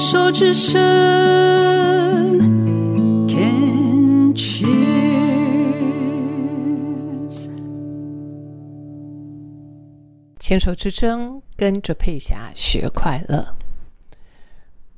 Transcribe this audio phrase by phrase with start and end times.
[0.00, 0.80] 手之声
[3.28, 4.70] ，Can cheers。
[10.38, 13.54] 牵手之声，跟着佩霞学快乐。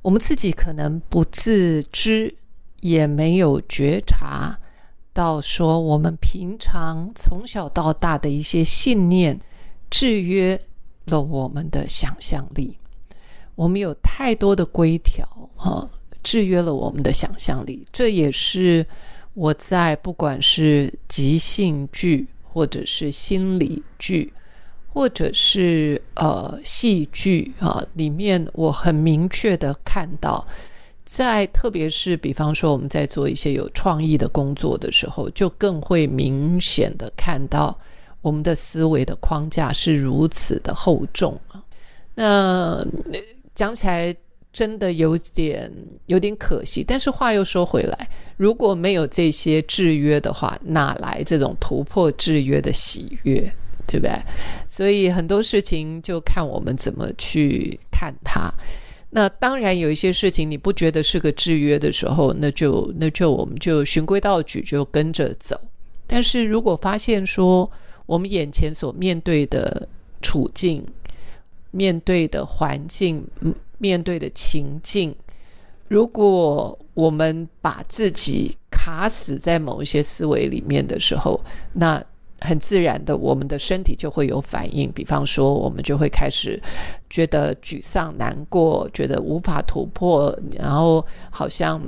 [0.01, 2.37] 我们自己可能不自知，
[2.79, 4.57] 也没有觉察
[5.11, 9.41] 到，说我们平常从小到大的一些信念，
[9.89, 10.61] 制约
[11.07, 12.77] 了我们的想象力。
[13.55, 15.27] 我们有太多的规条
[15.57, 15.89] 啊，
[16.21, 17.85] 制约了我们的想象力。
[17.91, 18.85] 这也是
[19.33, 24.33] 我在不管是即兴剧，或者是心理剧。
[24.95, 30.45] 或者是呃戏剧啊，里面我很明确的看到，
[31.03, 37.75] 在特别是比方说我们在做一些有创意的工作的时候，就更会明显的看到
[38.21, 41.63] 我们的思维的框架是如此的厚重啊。
[42.13, 42.85] 那
[43.55, 44.15] 讲起来
[44.51, 45.71] 真的有点
[46.05, 53.51] 有点可惜，但是话又说回来，如果没有这些制约的话，哪来这种突破制约的喜悦？
[53.85, 54.17] 对不对？
[54.65, 58.51] 所以很多事情就看我们怎么去看它。
[59.09, 65.59] 那当然有一些事情你不觉得是个制约的时候，那就那就我们就循规蹈矩就跟着走。
[66.07, 67.69] 但是如果发现说
[68.05, 69.87] 我们眼前所面对的
[70.21, 70.83] 处境、
[71.73, 73.27] 面对的环境、
[73.77, 75.13] 面对的情境，
[75.89, 81.37] 如果我们把自己卡死在某一些思维里面的时候，
[81.73, 82.01] 那。
[82.45, 84.91] 很自然的，我们的身体就会有反应。
[84.91, 86.61] 比方说，我们就会开始
[87.09, 91.81] 觉得沮丧、难过，觉得无法突破，然后好像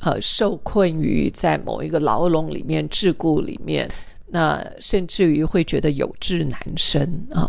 [0.00, 3.88] 呃受困于在某一个牢笼里面、桎梏里面。
[4.26, 7.46] 那甚至于会觉得有志难伸啊。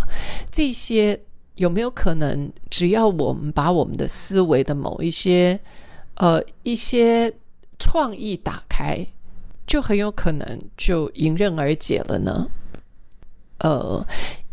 [0.52, 1.20] 这些
[1.58, 2.50] 有没有可能？
[2.72, 5.60] 只要我们把我们的思维的某一些
[6.16, 7.32] 呃一些
[7.78, 9.06] 创意打开。
[9.68, 10.48] 就很有可能
[10.78, 12.48] 就迎刃而解了呢。
[13.58, 14.08] 呃，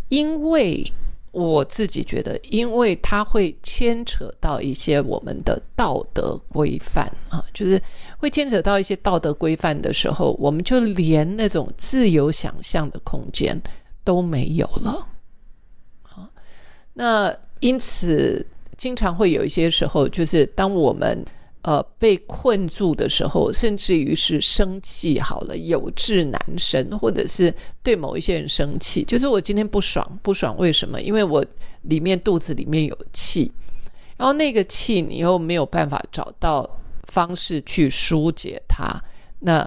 [0.08, 0.84] 因为
[1.30, 7.80] 我自己觉得，因为它会牵扯到一些我们的道德规范啊，就是
[8.18, 13.56] 会牵扯到一些道德规范的时候，我们就连那种自由想象的空间
[14.02, 15.06] 都没有了。
[16.94, 18.44] 那因此，
[18.76, 21.24] 经常会有一些时候，就是当我们。
[21.66, 27.50] 呃，被困住的时候，甚至于是生气，好了，有志难伸，或者是
[27.82, 31.00] 对某一些人生气，就是我今天不爽，不爽为什么？
[31.00, 31.42] 因为我
[31.84, 33.50] 里面肚子里面有气，
[34.18, 36.68] 然后那个气你又没有办法找到
[37.04, 39.02] 方式去疏解它，
[39.40, 39.66] 那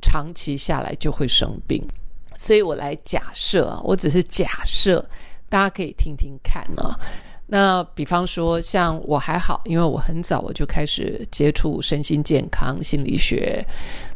[0.00, 1.84] 长期下来就会生病。
[2.36, 5.04] 所以我来假设啊，我只是假设，
[5.52, 6.98] 大家可以听听看啊。
[7.46, 13.62] 那比方说，像我还好，因为我很早我就开始接触身心健康心理学，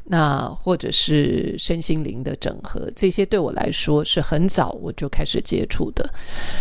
[0.04, 6.08] 那或者是身心灵的整合，这些对我来说是很早我就开始接触的，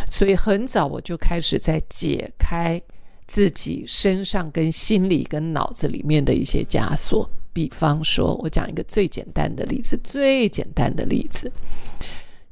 [0.10, 2.82] 所以很早我就开始在解开
[3.26, 7.30] 自己身上跟心理跟脑子里面的一些枷锁。
[7.54, 11.50] 比方说，我讲一个最简单的例子，最简单的例子。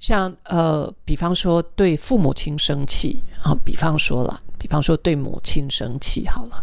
[0.03, 6.61] 像呃，比方说对父母亲生气啊，比方说了，比方说对母亲生气好了，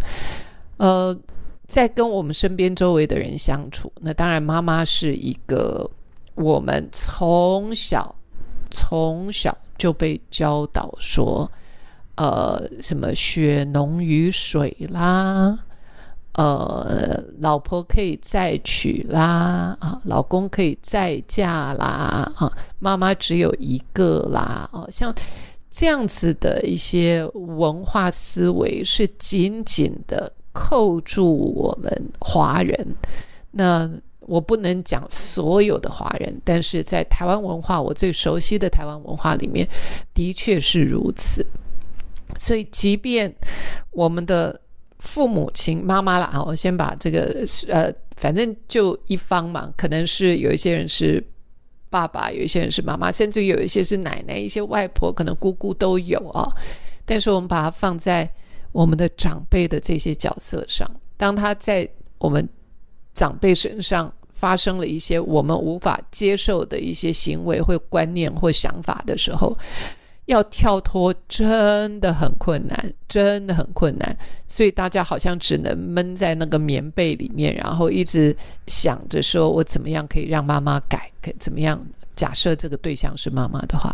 [0.77, 1.19] 呃，
[1.67, 5.91] 在跟我们身边周围的人相处，那当然妈妈是一个
[6.35, 8.15] 我们从小
[8.71, 11.51] 从小就被教导说，
[12.17, 15.59] 呃，什么血浓于水啦。
[16.35, 25.13] 呃，老婆可以再娶啦，啊，老公可以再嫁啦，啊，妈妈只有一个啦，哦，像
[25.73, 32.87] 这样子的一些文化思维是紧紧的扣住我们华人。
[33.51, 39.69] 那我不能讲所有的华人，但是在台湾文化，我最熟悉的台湾文化里面，
[40.15, 41.45] 的确是如此。
[42.39, 43.35] 所以，即便
[43.91, 44.59] 我们的。
[45.01, 46.43] 父母亲妈妈了啊！
[46.43, 51.23] 我先把这个呃，反正就一方嘛，可能是有一些人是
[51.89, 56.53] 爸爸，有一些人是妈妈，甚至有一些是奶奶，一些外婆，可能姑姑都有啊。
[57.05, 58.31] 但是我们把它放在
[58.73, 61.89] 我们的长辈的这些角色上，当他在
[62.19, 62.47] 我们
[63.13, 69.57] 长辈身上发生了一些我们无法接受的一些行为或观念或想法的时候。
[70.31, 74.17] 要跳脱真的很困难，真的很困难，
[74.47, 78.35] 所以大家好像只能闷在那个棉被里面，然后一直
[78.69, 81.85] 想着说我怎么样可以让妈妈改，可怎么样？
[82.15, 83.93] 假设这个对象是妈妈的话，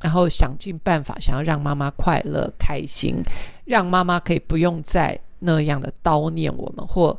[0.00, 3.16] 然后想尽办法想要让妈妈快乐开心，
[3.64, 7.18] 让妈妈可以不用再那样的叨念我们，或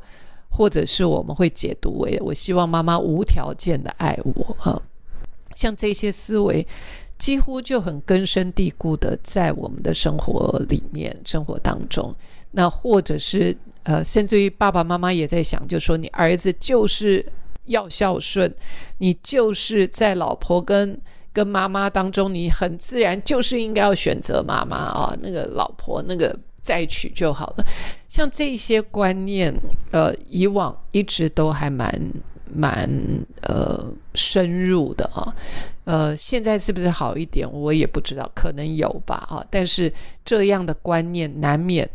[0.49, 4.81] 或者是我们会解读为我希望妈妈无条件的爱我啊，
[5.55, 6.65] 像这些思维
[7.17, 12.13] 几乎就很根深蒂固的在我们的生活里面、生活当中。
[12.51, 17.25] 那或者是呃，甚至于爸爸妈妈也在想，就说你儿子就是
[17.65, 18.53] 要孝顺，
[18.97, 20.97] 你就是在老婆跟
[21.33, 27.65] 跟妈妈当中，你很自然就是应该要选择妈妈啊，那个老婆那个再娶就好了。
[28.07, 29.53] 像这些观念，
[29.91, 31.93] 呃，以往一直都还蛮
[32.53, 32.89] 蛮
[33.41, 33.85] 呃
[34.15, 35.35] 深入的啊，
[35.83, 39.91] 呃，现在是不是好一点，我也不知道，可能有吧啊，但是
[40.23, 41.89] 这样的观念难免。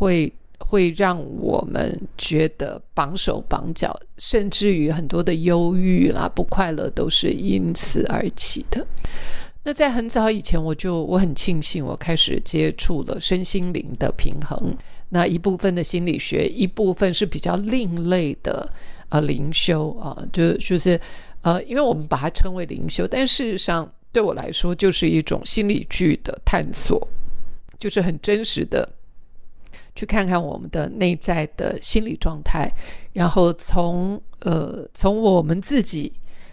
[0.00, 8.86] 会会让我们觉得绑手绑脚，甚至于很多的忧郁啦、不快乐都是因此而起的。
[9.62, 14.74] 那在很早以前，我就我很庆幸，我开始接触了身心灵的平衡。
[15.10, 18.66] 那一部分的心理学，一部分是比较另类的
[19.10, 20.98] 呃灵修啊，就就是
[21.42, 27.06] 呃，因为我们把它称为灵修，但事实上对我来说，就是一种心理剧的探索，
[27.78, 28.88] 就是很真实的。
[29.92, 32.72] 去看看我们的内在的心理状态，
[33.12, 36.12] 然后从呃从我们自己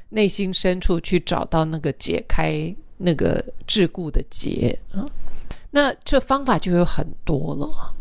[0.09, 5.07] 内心深处去找到那个解开那个桎梏的结啊。
[5.69, 7.93] 那这方法就有很多了。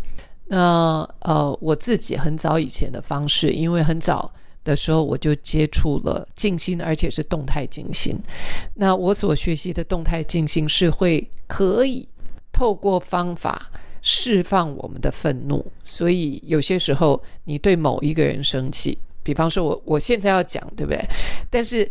[0.46, 4.32] 那呃我自己很早以前的方式，因为很早
[4.66, 8.14] 的时候我就接触了静心，而且是动态静心。
[8.74, 12.06] 那我所学习的动态静心是会可以
[12.52, 13.70] 透过方法。
[14.08, 21.04] 释放我们的愤怒，所以有些时候你对某一个人生气，比方说我我现在要讲，对不对？
[21.50, 21.90] 但是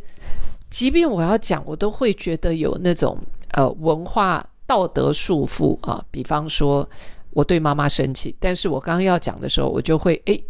[0.70, 3.18] 即便我要讲，我都会觉得有那种
[3.52, 6.02] 呃文化道德束缚啊。
[6.10, 6.88] 比方说
[7.32, 10.42] 我对妈妈生气，但是我刚刚要讲的时候，我就会诶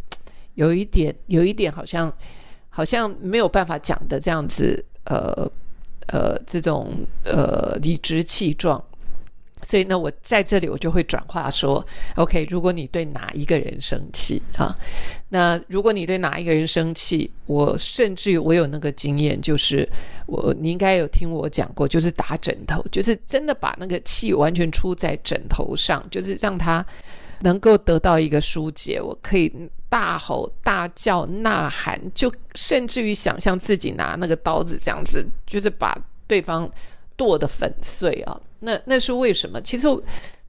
[0.56, 2.12] 有一点有一点好像
[2.70, 5.50] 好像没有办法讲的这样子，呃
[6.08, 6.92] 呃这种
[7.24, 8.84] 呃理直气壮。
[9.64, 11.84] 所以呢，我在这里我就会转化说
[12.18, 14.76] ，OK，如果你对哪一个人生气啊，
[15.30, 19.90] 那如果你对哪一个人生气，我甚至我有那个经验，就是
[20.28, 26.86] 我你应该有听我讲过，就是打枕头，就是真的把那个气完全出在枕头上，就是让他
[27.42, 29.02] 能够得到一个疏解。
[29.02, 29.52] 我可以
[29.90, 35.98] 大吼大叫、呐喊，就甚至于想象自己拿那个刀子这样子，就是把
[36.28, 36.70] 对方
[37.16, 38.40] 剁得粉碎啊。
[38.60, 39.62] 那那是为什么？
[39.62, 39.88] 其实，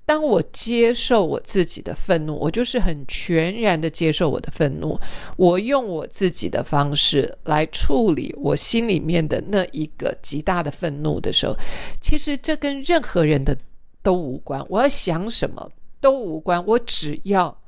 [0.06, 4.98] 当我接受我自己的愤怒，我就是很全然的接受我的愤怒。
[5.36, 11.54] 我用我自己的方式来处理我心里面的那一个极大的愤怒的时候，
[12.00, 13.56] 其实这跟任何人的
[14.00, 14.64] 都无关。
[14.68, 15.70] 我要想什么
[16.06, 17.60] 都无关，我只要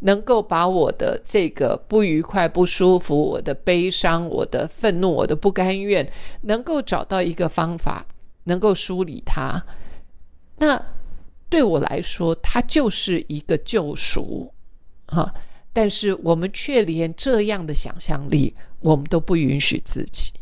[0.00, 6.12] 能够把我的这个不愉快、不舒服、我的悲伤、我的愤怒、我的不甘愿，
[6.42, 8.04] 能够找到一个方法，
[8.44, 9.64] 能够梳理它。
[10.56, 10.84] 那
[11.48, 14.52] 对我来说，它就是一个救赎，
[15.06, 15.32] 哈！
[15.72, 20.32] 但是我们却连这样的想象力，我们都不允许自己。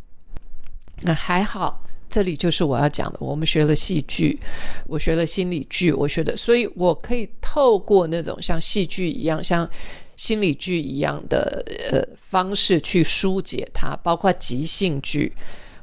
[1.03, 1.82] 那还好，
[2.13, 3.19] 这里就是我要讲的。
[3.21, 4.39] 我们学了戏剧，
[4.87, 9.69] 我学了心理剧，我学的，所以我可以透过那种像戏剧一样、像
[10.17, 15.33] 心理剧一样的呃方式去疏解它，包括即兴剧。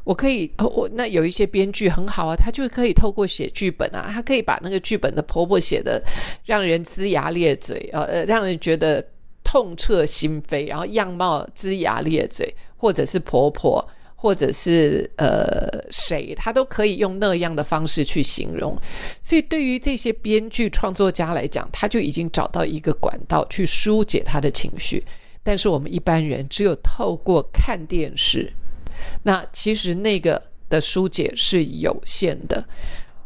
[0.03, 6.01] 我可以，我那有一些编剧很好啊，他就可以透过写剧本啊，他可以把那个剧本的婆婆写的
[6.45, 9.05] 让人龇牙咧嘴，呃，让人觉得
[9.43, 13.87] 痛彻心扉，然后样貌龇牙咧嘴，或者是婆婆，
[14.21, 18.77] 或者是呃谁，他都可以用那样的方式去形容。
[19.21, 25.01] 所以对于这些编剧创作家来讲，他就已经找到一个管道去疏解他的情绪。
[25.41, 28.51] 但是我们一般人只有透过看电视。
[29.23, 32.67] 那其实那个的疏解是有限的，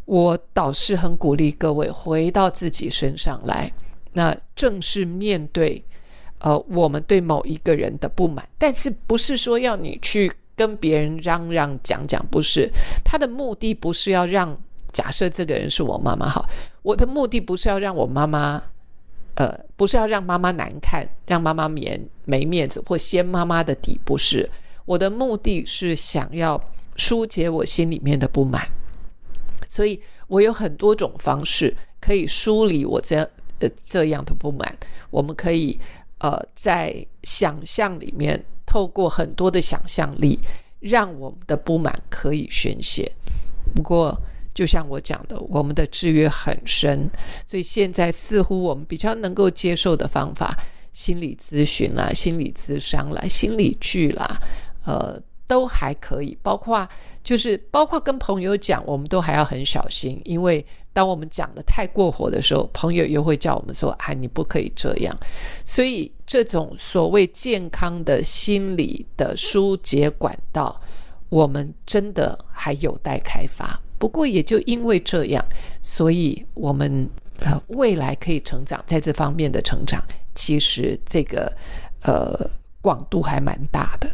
[0.05, 3.73] 我倒是很鼓励各位回到自己身上来，
[4.13, 5.83] 那正是面对，
[6.37, 12.69] 呃，我们对某一个人的不满，但是不是说要你去跟别人嚷嚷讲讲，不是，
[13.03, 14.55] 他的目的不是要让，
[14.91, 16.47] 假设这个人是我妈妈好，
[16.81, 18.61] 我的目的不是要让我妈妈，
[19.35, 24.49] 呃，不是要让妈妈难看，让妈妈面没面子或掀妈妈的底，不是。
[24.85, 26.61] 我的目的是想要
[26.97, 28.67] 疏解我心里面的不满，
[29.67, 33.17] 所以我有很多种方式可以梳理我这
[33.59, 34.77] 呃这样的不满。
[35.09, 35.79] 我们可以
[36.17, 36.93] 呃在
[37.23, 38.43] 想象里面，
[38.73, 40.39] 透过很多的想象力，
[40.79, 43.11] 让我们的不满可以宣泄。
[43.75, 44.19] 不过
[44.51, 47.07] 就像我讲的，我们的制约很深，
[47.45, 50.57] 所以现在似乎我们比较能够接受的方法，
[50.91, 54.41] 心理咨询啦、心理咨商啦、心理剧啦，
[54.87, 56.37] 呃，都还可以。
[56.41, 56.87] 包括
[57.23, 65.17] 就是包括跟朋友讲，我们都还要很小心，因为当我们讲的太过火的时候，朋友又会叫我们说：“哎，你不可以这样。”
[65.65, 70.79] 所以这种所谓健康的心理的疏解管道。
[71.29, 75.43] 我们真的还有待开发，不过也就因为这样，
[75.81, 77.09] 所以我们
[77.39, 79.99] 呃未来可以成长，在这方面的成长，
[80.35, 81.51] 其实这个
[82.03, 82.47] 呃
[82.81, 84.07] 广度还蛮大的。